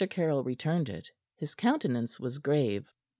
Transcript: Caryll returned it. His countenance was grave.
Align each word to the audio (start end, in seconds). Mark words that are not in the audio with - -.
Caryll 0.09 0.43
returned 0.43 0.89
it. 0.89 1.11
His 1.35 1.53
countenance 1.53 2.19
was 2.19 2.39
grave. 2.39 2.91